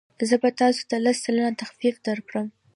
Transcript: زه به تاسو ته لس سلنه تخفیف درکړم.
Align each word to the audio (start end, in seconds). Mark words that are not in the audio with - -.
زه 0.29 0.35
به 0.41 0.49
تاسو 0.59 0.81
ته 0.89 0.95
لس 1.05 1.17
سلنه 1.25 1.51
تخفیف 1.61 1.95
درکړم. 2.07 2.47